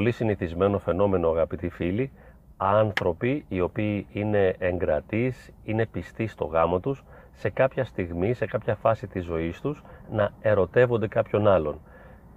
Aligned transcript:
πολύ 0.00 0.12
συνηθισμένο 0.12 0.78
φαινόμενο 0.78 1.30
αγαπητοί 1.30 1.68
φίλοι 1.68 2.10
άνθρωποι 2.56 3.44
οι 3.48 3.60
οποίοι 3.60 4.06
είναι 4.12 4.54
εγκρατείς, 4.58 5.50
είναι 5.64 5.86
πιστοί 5.86 6.26
στο 6.26 6.44
γάμο 6.44 6.80
τους 6.80 7.04
σε 7.32 7.50
κάποια 7.50 7.84
στιγμή, 7.84 8.34
σε 8.34 8.46
κάποια 8.46 8.74
φάση 8.74 9.06
της 9.06 9.24
ζωής 9.24 9.60
τους 9.60 9.82
να 10.10 10.32
ερωτεύονται 10.40 11.08
κάποιον 11.08 11.48
άλλον. 11.48 11.80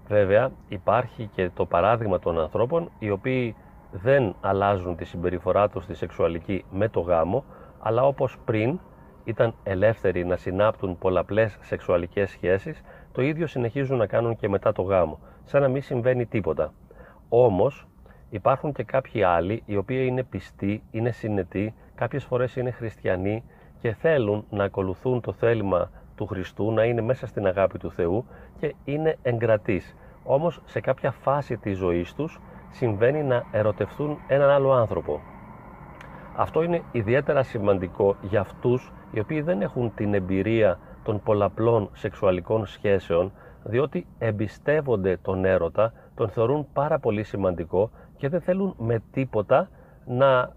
Βέβαια 0.08 0.52
υπάρχει 0.68 1.30
και 1.36 1.50
το 1.54 1.66
παράδειγμα 1.66 2.20
των 2.20 2.40
ανθρώπων 2.40 2.92
οι 3.00 3.10
οποίοι 3.10 3.56
δεν 3.92 4.36
αλλάζουν 4.42 4.96
τη 4.96 5.06
συμπεριφορά 5.06 5.70
τους 5.70 5.84
στη 5.84 5.96
σεξουαλική 5.96 6.66
με 6.72 6.90
το 6.90 7.00
γάμο 7.00 7.44
αλλά 7.80 8.06
όπως 8.06 8.38
πριν 8.46 8.80
ήταν 9.24 9.54
ελεύθεροι 9.64 10.26
να 10.26 10.36
συνάπτουν 10.36 10.98
πολλαπλές 10.98 11.58
σεξουαλικές 11.62 12.30
σχέσεις 12.30 12.82
το 13.12 13.22
ίδιο 13.22 13.48
συνεχίζουν 13.48 13.98
να 13.98 14.08
κάνουν 14.08 14.36
και 14.36 14.50
μετά 14.50 14.72
το 14.72 14.82
γάμο 14.82 15.20
σαν 15.44 15.62
να 15.62 15.68
μην 15.68 15.82
συμβαίνει 15.82 16.26
τίποτα. 16.26 16.74
Όμως 17.36 17.88
υπάρχουν 18.30 18.74
και 18.74 18.84
κάποιοι 18.84 19.24
άλλοι 19.24 19.64
οι 19.66 19.76
οποίοι 19.76 20.06
είναι 20.10 20.24
πιστοί, 20.24 20.84
είναι 20.92 21.12
συνετοί, 21.12 21.74
κάποιες 21.96 22.24
φορές 22.24 22.56
είναι 22.56 22.72
χριστιανοί 22.72 23.44
και 23.82 23.94
θέλουν 23.94 24.46
να 24.50 24.64
ακολουθούν 24.64 25.22
το 25.22 25.32
θέλημα 25.32 25.90
του 26.16 26.26
Χριστού, 26.26 26.72
να 26.72 26.84
είναι 26.84 27.02
μέσα 27.02 27.28
στην 27.28 27.48
αγάπη 27.48 27.78
του 27.78 27.92
Θεού 27.92 28.26
και 28.60 28.76
είναι 28.84 29.18
εγκρατείς. 29.22 29.96
Όμως 30.24 30.62
σε 30.66 30.80
κάποια 30.80 31.12
φάση 31.12 31.58
της 31.58 31.78
ζωής 31.78 32.14
τους 32.14 32.42
συμβαίνει 32.72 33.24
να 33.24 33.44
ερωτευτούν 33.52 34.18
έναν 34.28 34.50
άλλο 34.50 34.72
άνθρωπο. 34.72 35.22
Αυτό 36.36 36.64
είναι 36.64 36.82
ιδιαίτερα 36.92 37.44
σημαντικό 37.44 38.16
για 38.22 38.40
αυτούς 38.40 38.92
οι 39.12 39.20
οποίοι 39.20 39.42
δεν 39.42 39.62
έχουν 39.62 39.94
την 39.96 40.14
εμπειρία 40.14 40.80
των 41.04 41.22
πολλαπλών 41.24 41.90
σεξουαλικών 41.94 42.66
σχέσεων 42.66 43.32
διότι 43.64 44.08
εμπιστεύονται 44.18 45.18
τον 45.22 45.46
έρωτα, 45.46 45.94
τον 46.16 46.30
θεωρούν 46.30 46.68
πάρα 46.74 47.00
πολύ 47.00 47.24
σημαντικό 47.24 47.90
και 48.18 48.30
δεν 48.30 48.42
θέλουν 48.42 48.76
με 48.78 49.02
τίποτα 49.12 49.70
να 50.06 50.52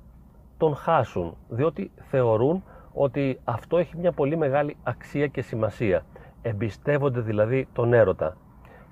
τον 0.56 0.74
χάσουν 0.74 1.36
διότι 1.48 1.90
θεωρούν 1.96 2.62
ότι 2.92 3.40
αυτό 3.44 3.78
έχει 3.78 3.96
μια 3.98 4.12
πολύ 4.12 4.36
μεγάλη 4.36 4.76
αξία 4.82 5.26
και 5.26 5.42
σημασία. 5.42 6.04
Εμπιστεύονται 6.42 7.20
δηλαδή 7.20 7.68
τον 7.72 7.92
έρωτα. 7.92 8.36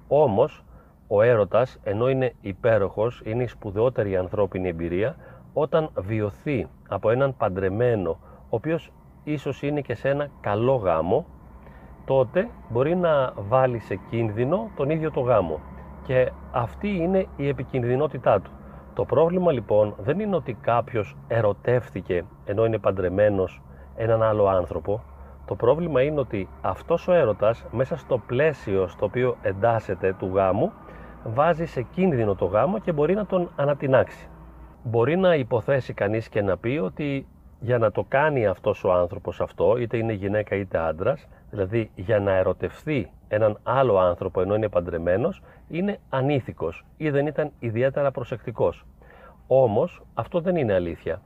Όμως 0.09 0.65
ο 1.09 1.23
έρωτας 1.23 1.81
ενώ 1.83 2.09
είναι 2.09 2.35
υπέροχος, 2.41 3.23
είναι 3.25 3.43
η 3.43 3.47
σπουδαιότερη 3.47 4.17
ανθρώπινη 4.17 4.69
εμπειρία 4.69 5.17
όταν 5.53 5.91
βιωθεί 5.95 6.67
από 6.89 7.11
έναν 7.11 7.37
παντρεμένο 7.37 8.11
ο 8.11 8.57
οποίος 8.57 8.93
ίσως 9.25 9.63
είναι 9.63 9.81
και 9.81 9.95
σε 9.95 10.09
ένα 10.09 10.29
καλό 10.41 10.75
γάμο 10.75 11.27
τότε 12.05 12.49
μπορεί 12.69 12.97
να 12.97 13.33
βάλει 13.37 13.79
σε 13.79 13.95
κίνδυνο 14.11 14.71
τον 14.77 14.91
ίδιο 14.91 15.11
το 15.11 15.21
γάμο 15.21 15.61
και 16.07 16.31
αυτή 16.53 16.89
είναι 16.89 17.27
η 17.37 17.49
επικινδυνότητά 17.49 18.41
του. 18.41 18.51
Το 18.95 19.05
πρόβλημα 19.05 19.53
λοιπόν 19.53 19.95
δεν 19.99 20.21
είναι 20.21 20.37
ότι 20.37 20.55
κάποιος 20.61 21.17
ερωτεύτηκε 21.29 22.25
ενώ 22.45 22.65
είναι 22.65 22.79
παντρεμένος 22.79 23.63
έναν 23.97 24.23
άλλο 24.23 24.47
άνθρωπο. 24.47 25.03
Το 25.47 25.55
πρόβλημα 25.55 26.03
είναι 26.03 26.21
ότι 26.21 26.49
αυτός 26.61 27.09
ο 27.09 27.13
έρωτας 27.13 27.65
μέσα 27.71 27.97
στο 27.97 28.19
πλαίσιο 28.19 28.87
στο 28.89 29.05
οποίο 29.05 29.37
εντάσσεται 29.43 30.15
του 30.19 30.31
γάμου 30.35 30.73
βάζει 31.25 31.65
σε 31.65 31.83
κίνδυνο 31.83 32.35
το 32.35 32.45
γάμο 32.45 32.79
και 32.79 32.93
μπορεί 32.93 33.15
να 33.15 33.27
τον 33.27 33.51
ανατινάξει. 33.57 34.29
Μπορεί 34.83 35.17
να 35.17 35.35
υποθέσει 35.35 35.93
κανείς 35.93 36.29
και 36.29 36.43
να 36.43 36.57
πει 36.57 36.81
ότι 36.85 37.27
για 37.65 37.79
να 37.79 37.91
το 37.91 38.05
κάνει 38.09 38.47
αυτός 38.47 38.85
ο 38.85 38.93
άνθρωπος 38.93 39.41
αυτό, 39.41 39.77
είτε 39.77 39.97
είναι 39.97 40.13
γυναίκα 40.13 40.57
είτε 40.57 40.79
άντρας, 40.79 41.29
δηλαδή 41.51 41.91
για 41.95 42.19
να 42.19 42.33
ερωτευθεί 42.33 43.11
έναν 43.29 43.59
άλλο 43.63 43.99
άνθρωπο 43.99 44.41
ενώ 44.41 44.55
είναι 44.55 44.69
παντρεμένος, 44.69 45.43
είναι 45.69 45.99
ανήθικος 46.09 46.85
ή 46.97 47.11
δεν 47.11 47.27
ήταν 47.27 47.51
ιδιαίτερα 47.59 48.11
προσεκτικός. 48.11 48.87
Όμως 49.47 50.03
αυτό 50.15 50.41
δεν 50.41 50.57
είναι 50.57 50.75
αλήθεια. 50.75 51.21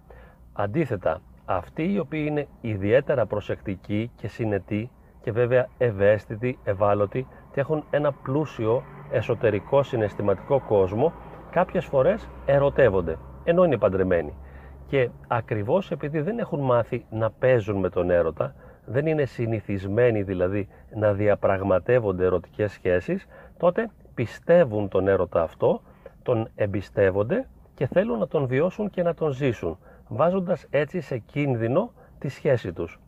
Αντίθετα, 0.53 1.21
αυτοί 1.45 1.93
οι 1.93 1.99
οποίοι 1.99 2.25
είναι 2.29 2.47
ιδιαίτερα 2.61 3.27
προσεκτικοί 3.27 4.11
και 4.17 4.29
συνετοί 4.29 4.91
και 5.23 5.33
βέβαια 5.33 5.69
ευαίσθητοι, 5.79 6.59
ευάλωτοι 6.65 7.27
και 7.53 7.61
έχουν 7.61 7.85
ένα 7.91 8.13
πλούσιο 8.13 8.83
εσωτερικό 9.11 9.83
συναισθηματικό 9.83 10.61
κόσμο, 10.61 11.13
κάποιες 11.51 11.85
φορές 11.85 12.29
ερωτεύονται, 12.47 13.19
ενώ 13.45 13.65
είναι 13.65 13.77
παντρεμένοι. 13.79 14.35
Και 14.89 15.09
ακριβώς 15.29 15.91
επειδή 15.91 16.21
δεν 16.21 16.39
έχουν 16.39 16.61
μάθει 16.61 17.05
να 17.11 17.31
παίζουν 17.31 17.77
με 17.77 17.89
τον 17.89 18.11
έρωτα, 18.11 18.55
δεν 18.85 19.07
είναι 19.07 19.25
συνηθισμένοι 19.25 20.23
δηλαδή 20.23 20.69
να 20.95 21.13
διαπραγματεύονται 21.13 22.25
ερωτικές 22.25 22.73
σχέσεις, 22.73 23.27
τότε 23.57 23.91
πιστεύουν 24.15 24.89
τον 24.89 25.09
έρωτα 25.09 25.43
αυτό, 25.43 25.83
τον 26.23 26.49
εμπιστεύονται 26.55 27.49
και 27.75 27.87
θέλουν 27.87 28.19
να 28.19 28.29
τον 28.29 28.47
βιώσουν 28.47 28.91
και 28.91 29.03
να 29.03 29.15
τον 29.15 29.33
ζήσουν, 29.33 29.79
βάζοντας 30.09 30.67
έτσι 30.71 31.01
σε 31.01 31.19
κίνδυνο 31.19 31.93
τη 32.19 32.29
σχέση 32.29 32.73
τους. 32.73 32.99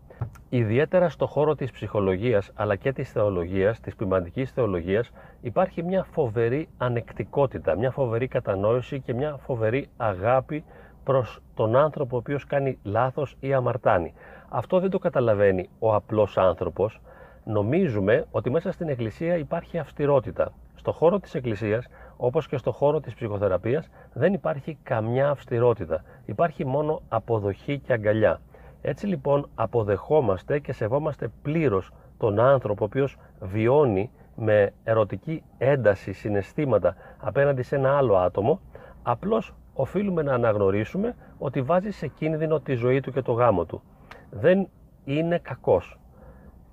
Ιδιαίτερα 0.49 1.09
στο 1.09 1.27
χώρο 1.27 1.55
της 1.55 1.71
ψυχολογίας 1.71 2.51
αλλά 2.55 2.77
και 2.77 2.93
της 2.93 3.13
θεολογίας, 3.13 3.81
της 3.81 3.97
ποιηματικής 3.97 4.51
θεολογίας 4.53 5.11
υπάρχει 5.41 5.83
μια 5.83 6.05
φοβερή 6.05 6.69
ανεκτικότητα, 6.79 7.77
μια 7.77 7.91
φοβερή 7.91 8.29
κατανόηση 8.29 9.01
και 9.01 9.15
μια 9.15 9.37
φοβερή 9.37 9.89
αγάπη 9.97 10.65
προς 11.11 11.41
τον 11.55 11.77
άνθρωπο 11.77 12.17
ο 12.17 12.19
οποίος 12.19 12.47
κάνει 12.47 12.79
λάθος 12.83 13.37
ή 13.41 13.55
αμαρτάνει. 13.55 14.15
Αυτό 14.49 14.81
δεν 14.81 14.91
το 14.91 14.99
καταλαβαίνει 14.99 15.69
ο 15.79 15.95
απλός 15.95 16.39
άνθρωπος. 16.39 17.01
Νομίζουμε 17.45 18.27
ότι 18.31 18.51
μέσα 18.51 18.73
στην 18.73 18.89
Εκκλησία 18.89 19.37
υπάρχει 19.37 19.79
αυστηρότητα. 19.79 20.53
Στο 20.75 20.93
χώρο 20.93 21.19
της 21.19 21.35
Εκκλησίας, 21.35 21.87
όπως 22.17 22.49
και 22.49 22.57
στο 22.57 22.73
χώρο 22.73 23.01
της 23.01 23.15
ψυχοθεραπείας, 23.15 23.89
δεν 24.13 24.33
υπάρχει 24.33 24.79
καμιά 24.83 25.31
αυστηρότητα. 25.31 26.05
Υπάρχει 26.25 26.67
μόνο 26.67 27.03
αποδοχή 27.09 27.79
και 27.79 27.93
αγκαλιά. 27.93 28.41
Έτσι 28.83 29.07
λοιπόν 29.07 29.49
αποδεχόμαστε 29.55 30.59
και 30.59 30.73
σεβόμαστε 30.73 31.31
πλήρως 31.43 31.93
τον 32.19 32.41
άνθρωπο 32.41 32.85
ο 32.85 32.87
οποίος 32.87 33.17
βιώνει 33.41 34.11
με 34.37 34.73
ερωτική 34.85 35.43
ένταση 35.59 36.13
συναισθήματα 36.13 36.97
απέναντι 37.19 37.63
σε 37.63 37.77
ένα 37.77 37.97
άλλο 37.97 38.17
άτομο, 38.17 38.61
απλώς 39.03 39.55
οφείλουμε 39.81 40.23
να 40.23 40.35
αναγνωρίσουμε 40.35 41.15
ότι 41.39 41.63
βάζει 41.63 41.91
σε 41.91 42.07
κίνδυνο 42.07 42.61
τη 42.61 42.75
ζωή 42.75 43.01
του 43.01 43.13
και 43.13 43.23
το 43.23 43.33
γάμο 43.33 43.65
του. 43.65 43.83
Δεν 44.31 44.69
είναι 45.05 45.39
κακός. 45.39 45.99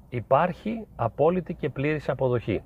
Υπάρχει 0.10 0.88
απόλυτη 0.96 1.54
και 1.54 1.70
πλήρης 1.70 2.10
αποδοχή. 2.10 2.64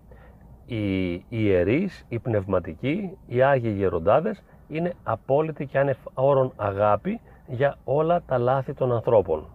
Οι 0.65 1.13
ιερείς, 1.29 2.05
οι 2.09 2.19
πνευματικοί, 2.19 3.17
οι 3.27 3.41
Άγιοι 3.41 3.73
Γεροντάδες 3.77 4.43
είναι 4.67 4.93
απόλυτη 5.03 5.65
και 5.65 5.79
άνευ 5.79 5.97
όρων 6.13 6.53
αγάπη 6.55 7.19
για 7.47 7.77
όλα 7.83 8.21
τα 8.21 8.37
λάθη 8.37 8.73
των 8.73 8.91
ανθρώπων. 8.91 9.45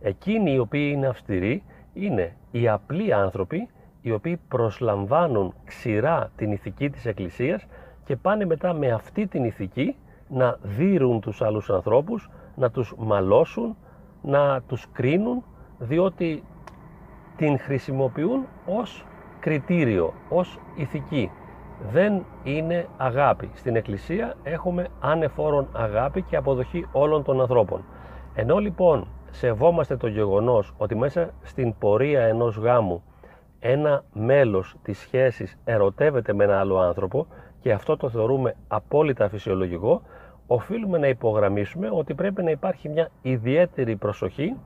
Εκείνοι 0.00 0.52
οι 0.52 0.58
οποίοι 0.58 0.90
είναι 0.94 1.06
αυστηροί 1.06 1.62
είναι 1.92 2.36
οι 2.50 2.68
απλοί 2.68 3.12
άνθρωποι 3.12 3.68
οι 4.00 4.12
οποίοι 4.12 4.40
προσλαμβάνουν 4.48 5.54
ξηρά 5.64 6.30
την 6.36 6.52
ηθική 6.52 6.90
της 6.90 7.06
Εκκλησίας 7.06 7.66
και 8.04 8.16
πάνε 8.16 8.44
μετά 8.44 8.72
με 8.72 8.90
αυτή 8.90 9.26
την 9.26 9.44
ηθική 9.44 9.96
να 10.28 10.58
δίρουν 10.62 11.20
τους 11.20 11.42
άλλους 11.42 11.70
ανθρώπους, 11.70 12.30
να 12.56 12.70
τους 12.70 12.94
μαλώσουν, 12.98 13.76
να 14.22 14.60
τους 14.60 14.86
κρίνουν, 14.92 15.44
διότι 15.78 16.44
την 17.36 17.58
χρησιμοποιούν 17.58 18.46
ως 18.66 19.06
κριτήριο, 19.40 20.12
ως 20.28 20.58
ηθική. 20.76 21.30
Δεν 21.90 22.24
είναι 22.44 22.86
αγάπη. 22.96 23.50
Στην 23.54 23.76
Εκκλησία 23.76 24.34
έχουμε 24.42 24.86
ανεφόρον 25.00 25.68
αγάπη 25.72 26.22
και 26.22 26.36
αποδοχή 26.36 26.86
όλων 26.92 27.22
των 27.22 27.40
ανθρώπων. 27.40 27.84
Ενώ 28.34 28.58
λοιπόν 28.58 29.08
σεβόμαστε 29.30 29.96
το 29.96 30.06
γεγονός 30.06 30.74
ότι 30.76 30.94
μέσα 30.94 31.30
στην 31.42 31.74
πορεία 31.78 32.22
ενός 32.22 32.56
γάμου 32.56 33.02
ένα 33.60 34.04
μέλος 34.12 34.76
της 34.82 34.98
σχέσης 34.98 35.58
ερωτεύεται 35.64 36.32
με 36.32 36.44
ένα 36.44 36.58
άλλο 36.58 36.78
άνθρωπο 36.78 37.26
και 37.64 37.72
αυτό 37.72 37.96
το 37.96 38.08
θεωρούμε 38.08 38.54
απόλυτα 38.68 39.28
φυσιολογικό, 39.28 40.02
οφείλουμε 40.46 40.98
να 40.98 41.08
υπογραμμίσουμε 41.08 41.88
ότι 41.92 42.14
πρέπει 42.14 42.42
να 42.42 42.50
υπάρχει 42.50 42.88
μια 42.88 43.08
ιδιαίτερη 43.22 43.96
προσοχή 43.96 44.56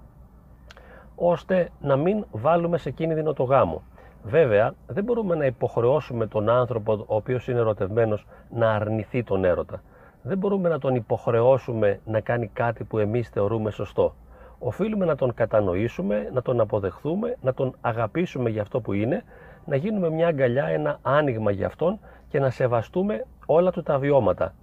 ώστε 1.14 1.68
να 1.80 1.96
μην 1.96 2.24
βάλουμε 2.30 2.78
σε 2.78 2.90
κίνδυνο 2.90 3.32
το 3.32 3.42
γάμο. 3.42 3.82
Βέβαια, 4.22 4.74
δεν 4.86 5.04
μπορούμε 5.04 5.34
να 5.34 5.46
υποχρεώσουμε 5.46 6.26
τον 6.26 6.48
άνθρωπο 6.48 6.92
ο 6.92 7.14
οποίος 7.14 7.48
είναι 7.48 7.58
ερωτευμένος 7.58 8.26
να 8.50 8.70
αρνηθεί 8.70 9.22
τον 9.22 9.44
έρωτα. 9.44 9.82
Δεν 10.22 10.38
μπορούμε 10.38 10.68
να 10.68 10.78
τον 10.78 10.94
υποχρεώσουμε 10.94 12.00
να 12.04 12.20
κάνει 12.20 12.46
κάτι 12.46 12.84
που 12.84 12.98
εμείς 12.98 13.28
θεωρούμε 13.28 13.70
σωστό. 13.70 14.14
Οφείλουμε 14.58 15.04
να 15.04 15.14
τον 15.14 15.34
κατανοήσουμε, 15.34 16.30
να 16.32 16.42
τον 16.42 16.60
αποδεχθούμε, 16.60 17.36
να 17.40 17.54
τον 17.54 17.74
αγαπήσουμε 17.80 18.50
για 18.50 18.62
αυτό 18.62 18.80
που 18.80 18.92
είναι, 18.92 19.24
να 19.68 19.76
γίνουμε 19.76 20.10
μια 20.10 20.26
αγκαλιά, 20.26 20.64
ένα 20.64 20.98
άνοιγμα 21.02 21.50
για 21.50 21.66
αυτόν 21.66 21.98
και 22.28 22.38
να 22.38 22.50
σεβαστούμε 22.50 23.24
όλα 23.46 23.70
του 23.70 23.82
τα 23.82 23.98
βιώματα. 23.98 24.54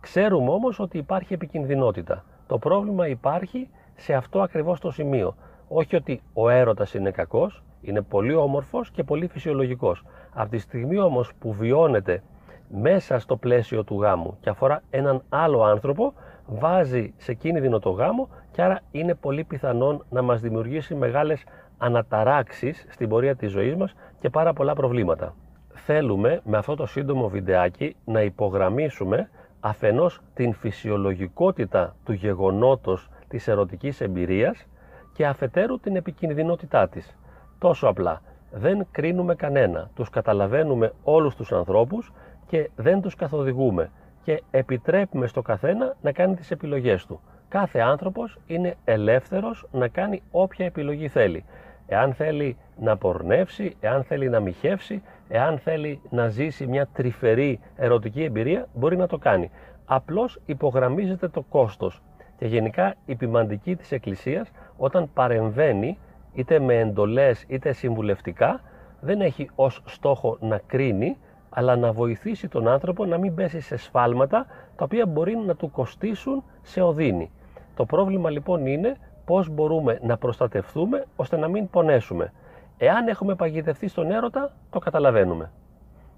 Ξέρουμε 0.00 0.50
όμως 0.50 0.78
ότι 0.78 0.98
υπάρχει 0.98 1.34
επικινδυνότητα. 1.34 2.24
Το 2.46 2.58
πρόβλημα 2.58 3.08
υπάρχει 3.08 3.68
σε 3.96 4.14
αυτό 4.14 4.40
ακριβώς 4.40 4.80
το 4.80 4.90
σημείο. 4.90 5.34
Όχι 5.68 5.96
ότι 5.96 6.22
ο 6.32 6.48
έρωτας 6.48 6.94
είναι 6.94 7.10
κακός, 7.10 7.62
είναι 7.80 8.02
πολύ 8.02 8.34
όμορφος 8.34 8.90
και 8.90 9.04
πολύ 9.04 9.26
φυσιολογικός. 9.26 10.04
Από 10.34 10.50
τη 10.50 10.58
στιγμή 10.58 10.98
όμως 10.98 11.32
που 11.38 11.52
βιώνεται 11.52 12.22
μέσα 12.68 13.18
στο 13.18 13.36
πλαίσιο 13.36 13.84
του 13.84 14.00
γάμου 14.00 14.36
και 14.40 14.50
αφορά 14.50 14.82
έναν 14.90 15.22
άλλο 15.28 15.62
άνθρωπο, 15.62 16.12
βάζει 16.46 17.14
σε 17.16 17.34
κίνδυνο 17.34 17.78
το 17.78 17.90
γάμο 17.90 18.28
και 18.50 18.62
άρα 18.62 18.80
είναι 18.90 19.14
πολύ 19.14 19.44
πιθανόν 19.44 20.04
να 20.10 20.22
μας 20.22 20.40
δημιουργήσει 20.40 20.94
μεγάλες 20.94 21.44
αναταράξεις 21.80 22.86
στην 22.90 23.08
πορεία 23.08 23.36
της 23.36 23.50
ζωής 23.50 23.76
μας 23.76 23.94
και 24.20 24.30
πάρα 24.30 24.52
πολλά 24.52 24.74
προβλήματα. 24.74 25.34
Θέλουμε 25.72 26.40
με 26.44 26.56
αυτό 26.56 26.74
το 26.74 26.86
σύντομο 26.86 27.28
βιντεάκι 27.28 27.96
να 28.04 28.22
υπογραμμίσουμε 28.22 29.30
αφενός 29.60 30.20
την 30.34 30.52
φυσιολογικότητα 30.52 31.96
του 32.04 32.12
γεγονότος 32.12 33.08
της 33.28 33.48
ερωτικής 33.48 34.00
εμπειρίας 34.00 34.66
και 35.12 35.26
αφετέρου 35.26 35.80
την 35.80 35.96
επικινδυνότητά 35.96 36.88
της. 36.88 37.16
Τόσο 37.58 37.86
απλά. 37.86 38.22
Δεν 38.52 38.86
κρίνουμε 38.90 39.34
κανένα. 39.34 39.90
Τους 39.94 40.10
καταλαβαίνουμε 40.10 40.92
όλους 41.02 41.36
τους 41.36 41.52
ανθρώπους 41.52 42.12
και 42.46 42.70
δεν 42.76 43.00
τους 43.00 43.14
καθοδηγούμε 43.14 43.90
και 44.22 44.42
επιτρέπουμε 44.50 45.26
στο 45.26 45.42
καθένα 45.42 45.96
να 46.02 46.12
κάνει 46.12 46.34
τις 46.34 46.50
επιλογές 46.50 47.06
του. 47.06 47.20
Κάθε 47.48 47.78
άνθρωπος 47.80 48.38
είναι 48.46 48.74
ελεύθερος 48.84 49.66
να 49.72 49.88
κάνει 49.88 50.22
όποια 50.30 50.66
επιλογή 50.66 51.08
θέλει. 51.08 51.44
Εάν 51.92 52.14
θέλει 52.14 52.56
να 52.78 52.96
πορνεύσει, 52.96 53.76
εάν 53.80 54.02
θέλει 54.02 54.28
να 54.28 54.40
μοιχεύσει, 54.40 55.02
εάν 55.28 55.58
θέλει 55.58 56.00
να 56.10 56.28
ζήσει 56.28 56.66
μια 56.66 56.86
τρυφερή 56.92 57.60
ερωτική 57.76 58.22
εμπειρία, 58.22 58.66
μπορεί 58.74 58.96
να 58.96 59.06
το 59.06 59.18
κάνει. 59.18 59.50
Απλώς 59.84 60.40
υπογραμμίζεται 60.46 61.28
το 61.28 61.42
κόστος 61.42 62.02
και 62.38 62.46
γενικά 62.46 62.94
η 63.06 63.14
ποιμαντική 63.14 63.76
της 63.76 63.92
Εκκλησίας 63.92 64.50
όταν 64.76 65.10
παρεμβαίνει 65.14 65.98
είτε 66.34 66.58
με 66.58 66.78
εντολές 66.78 67.44
είτε 67.48 67.72
συμβουλευτικά 67.72 68.60
δεν 69.00 69.20
έχει 69.20 69.50
ως 69.54 69.82
στόχο 69.86 70.36
να 70.40 70.60
κρίνει 70.66 71.16
αλλά 71.48 71.76
να 71.76 71.92
βοηθήσει 71.92 72.48
τον 72.48 72.68
άνθρωπο 72.68 73.04
να 73.04 73.18
μην 73.18 73.34
πέσει 73.34 73.60
σε 73.60 73.76
σφάλματα 73.76 74.46
τα 74.76 74.84
οποία 74.84 75.06
μπορεί 75.06 75.36
να 75.36 75.54
του 75.56 75.70
κοστίσουν 75.70 76.44
σε 76.62 76.80
οδύνη. 76.82 77.30
Το 77.74 77.84
πρόβλημα 77.84 78.30
λοιπόν 78.30 78.66
είναι 78.66 78.96
πώς 79.30 79.48
μπορούμε 79.48 79.98
να 80.02 80.16
προστατευτούμε 80.16 81.04
ώστε 81.16 81.36
να 81.36 81.48
μην 81.48 81.70
πονέσουμε. 81.70 82.32
Εάν 82.78 83.08
έχουμε 83.08 83.34
παγιδευτεί 83.34 83.88
στον 83.88 84.10
έρωτα, 84.10 84.52
το 84.70 84.78
καταλαβαίνουμε. 84.78 85.50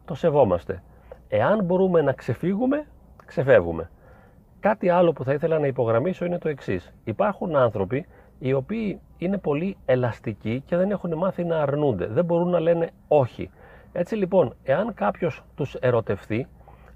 Το 0.04 0.14
σεβόμαστε. 0.14 0.82
Εάν 1.28 1.64
μπορούμε 1.64 2.00
να 2.02 2.12
ξεφύγουμε, 2.12 2.86
ξεφεύγουμε. 3.26 3.90
Κάτι 4.60 4.88
άλλο 4.88 5.12
που 5.12 5.24
θα 5.24 5.32
ήθελα 5.32 5.58
να 5.58 5.66
υπογραμμίσω 5.66 6.24
είναι 6.24 6.38
το 6.38 6.48
εξής. 6.48 6.92
Υπάρχουν 7.04 7.56
άνθρωποι 7.56 8.06
οι 8.38 8.52
οποίοι 8.52 9.00
είναι 9.18 9.38
πολύ 9.38 9.76
ελαστικοί 9.84 10.62
και 10.66 10.76
δεν 10.76 10.90
έχουν 10.90 11.14
μάθει 11.14 11.44
να 11.44 11.62
αρνούνται. 11.62 12.06
Δεν 12.06 12.24
μπορούν 12.24 12.48
να 12.48 12.60
λένε 12.60 12.90
όχι. 13.08 13.50
Έτσι 13.92 14.14
λοιπόν, 14.14 14.54
εάν 14.62 14.94
κάποιος 14.94 15.44
τους 15.56 15.74
ερωτευτεί, 15.74 16.46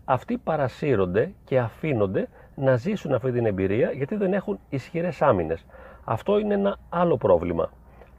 αυτοί 0.05 0.39
παρασύρονται 0.39 1.33
και 1.45 1.59
αφήνονται 1.59 2.29
να 2.55 2.77
ζήσουν 2.77 3.15
αυτή 3.15 3.33
την 3.33 3.47
εμπειρία 3.47 3.91
γιατί 3.91 4.17
δεν 4.17 4.33
έχουν 4.33 4.59
ισχυρές 4.69 5.23
άμυνες. 5.23 5.67
Αυτό 6.09 6.39
είναι 6.39 6.55
ένα 6.55 6.77
άλλο 6.89 7.17
πρόβλημα. 7.17 7.71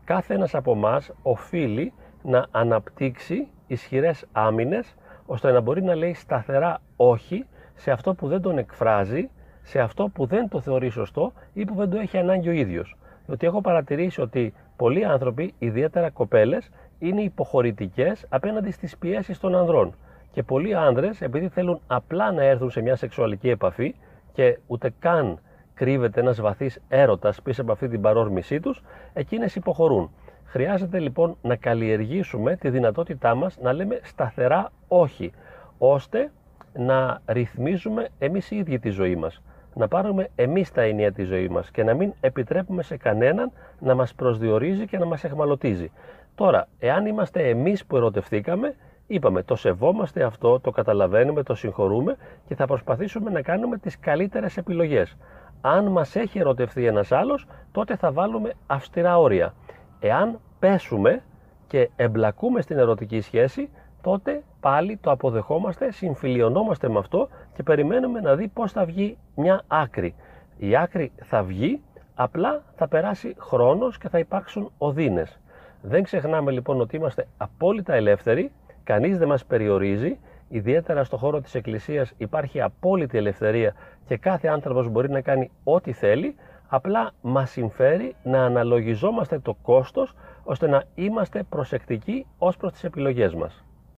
Κάθε 0.04 0.34
ένας 0.34 0.56
από 0.56 0.72
εμάς 0.72 1.12
οφείλει 1.22 1.94
να 2.24 2.46
αναπτύξει 2.52 3.48
ισχυρές 3.68 4.26
άμυνες 4.32 4.96
ώστε 5.26 5.52
να 5.52 5.60
μπορεί 5.60 5.84
να 5.84 5.96
λέει 5.96 6.14
σταθερά 6.14 6.82
όχι 6.96 7.46
σε 7.76 7.92
αυτό 7.92 8.14
που 8.14 8.28
δεν 8.28 8.42
τον 8.42 8.58
εκφράζει, 8.58 9.30
σε 9.64 9.80
αυτό 9.80 10.10
που 10.14 10.26
δεν 10.26 10.50
το 10.50 10.60
θεωρεί 10.62 10.90
σωστό 10.90 11.34
ή 11.54 11.66
που 11.66 11.76
δεν 11.76 11.90
το 11.90 11.98
έχει 11.98 12.18
ανάγκη 12.18 12.50
ο 12.50 12.52
ίδιος. 12.52 12.96
Διότι 13.26 13.46
έχω 13.46 13.62
παρατηρήσει 13.62 14.22
ότι 14.22 14.54
πολλοί 14.76 15.06
άνθρωποι, 15.06 15.54
ιδιαίτερα 15.60 16.10
κοπέλες, 16.10 16.70
είναι 17.00 17.22
υποχωρητικές 17.22 18.26
απέναντι 18.30 18.72
στις 18.72 18.98
πιέσεις 18.98 19.40
των 19.40 19.56
ανδρών. 19.56 19.96
Και 20.32 20.44
πολλοί 20.44 20.76
άνδρες, 20.76 21.22
επειδή 21.22 21.48
θέλουν 21.48 21.80
απλά 21.88 22.32
να 22.32 22.44
έρθουν 22.44 22.70
σε 22.70 22.82
μια 22.82 22.96
σεξουαλική 22.96 23.50
επαφή 23.50 23.96
και 24.34 24.60
ούτε 24.68 24.94
καν 25.00 25.40
κρύβεται 25.78 26.20
ένας 26.20 26.42
βαθύς 26.42 26.80
έρωτας 26.88 27.42
πίσω 27.42 27.62
από 27.62 27.72
αυτή 27.72 27.88
την 27.88 28.02
παρόρμησή 28.02 28.60
τους, 28.60 28.84
εκείνες 29.14 29.56
υποχωρούν. 29.56 30.12
Χρειάζεται 30.46 31.00
λοιπόν 31.00 31.38
να 31.42 31.56
καλλιεργήσουμε 31.56 32.56
τη 32.56 32.70
δυνατότητά 32.70 33.36
μας 33.36 33.58
να 33.62 33.74
λέμε 33.74 34.00
σταθερά 34.04 34.72
όχι, 34.88 35.32
ώστε 35.78 36.32
να 36.74 37.22
ρυθμίζουμε 37.26 38.08
εμείς 38.20 38.52
οι 38.52 38.56
ίδιοι 38.56 38.80
τη 38.80 38.90
ζωή 38.90 39.16
μας. 39.16 39.42
Να 39.74 39.88
πάρουμε 39.88 40.30
εμείς 40.36 40.72
τα 40.72 40.82
ενία 40.82 41.12
τη 41.12 41.24
ζωή 41.24 41.48
μας 41.48 41.72
και 41.72 41.84
να 41.84 41.94
μην 41.94 42.14
επιτρέπουμε 42.20 42.84
σε 42.84 42.98
κανέναν 42.98 43.52
να 43.80 43.96
μας 43.96 44.14
προσδιορίζει 44.14 44.86
και 44.86 44.98
να 44.98 45.06
μας 45.06 45.24
εχμαλωτίζει. 45.24 45.92
Τώρα, 46.36 46.68
εάν 46.80 47.06
είμαστε 47.06 47.50
εμείς 47.50 47.86
που 47.86 47.96
ερωτευθήκαμε, 47.96 48.76
είπαμε 49.08 49.44
το 49.44 49.56
σεβόμαστε 49.56 50.24
αυτό, 50.24 50.60
το 50.60 50.72
καταλαβαίνουμε, 50.72 51.44
το 51.44 51.56
συγχωρούμε 51.56 52.18
και 52.48 52.56
θα 52.56 52.66
προσπαθήσουμε 52.66 53.32
να 53.32 53.42
κάνουμε 53.42 53.78
τις 53.78 54.00
καλύτερες 54.00 54.58
επιλογές. 54.58 55.18
Αν 55.62 55.86
μας 55.88 56.16
έχει 56.16 56.40
ερωτευτεί 56.40 56.86
ένας 56.86 57.12
άλλος, 57.12 57.48
τότε 57.72 57.96
θα 57.96 58.12
βάλουμε 58.12 58.54
αυστηρά 58.68 59.20
όρια. 59.20 59.54
Εάν 60.00 60.40
πέσουμε 60.60 61.22
και 61.68 61.90
εμπλακούμε 61.96 62.62
στην 62.62 62.78
ερωτική 62.78 63.22
σχέση, 63.22 63.70
τότε 64.02 64.44
πάλι 64.60 64.98
το 64.98 65.12
αποδεχόμαστε, 65.12 65.92
συμφιλιωνόμαστε 65.92 66.90
με 66.90 67.00
αυτό 67.00 67.30
και 67.56 67.64
περιμένουμε 67.64 68.20
να 68.20 68.36
δει 68.36 68.48
πώς 68.48 68.72
θα 68.72 68.86
βγει 68.86 69.18
μια 69.36 69.62
άκρη. 69.68 70.16
Η 70.58 70.76
άκρη 70.76 71.12
θα 71.24 71.44
βγει, 71.44 71.82
απλά 72.16 72.64
θα 72.76 72.88
περάσει 72.88 73.36
χρόνος 73.40 73.98
και 73.98 74.10
θα 74.10 74.20
υπάρξουν 74.20 74.72
οδύνες. 74.78 75.40
Δεν 75.82 76.04
ξεχνάμε 76.04 76.52
λοιπόν 76.52 76.82
ότι 76.82 76.96
είμαστε 76.96 77.28
απόλυτα 77.38 77.94
ελεύθεροι, 77.94 78.52
κανείς 78.84 79.18
δεν 79.18 79.28
μας 79.28 79.46
περιορίζει, 79.46 80.20
ιδιαίτερα 80.50 81.04
στο 81.04 81.18
χώρο 81.18 81.42
της 81.42 81.56
Εκκλησίας 81.56 82.14
υπάρχει 82.18 82.62
απόλυτη 82.62 83.18
ελευθερία 83.18 83.74
και 84.06 84.18
κάθε 84.18 84.48
άνθρωπος 84.48 84.90
μπορεί 84.90 85.10
να 85.10 85.22
κάνει 85.22 85.52
ό,τι 85.64 85.92
θέλει, 85.92 86.36
απλά 86.68 87.12
μας 87.22 87.52
συμφέρει 87.52 88.16
να 88.24 88.46
αναλογιζόμαστε 88.46 89.40
το 89.40 89.54
κόστος 89.62 90.14
ώστε 90.44 90.68
να 90.68 90.84
είμαστε 90.96 91.44
προσεκτικοί 91.44 92.26
ως 92.38 92.58
προς 92.58 92.72
τις 92.72 92.84
επιλογές 92.84 93.34
μας. 93.34 93.67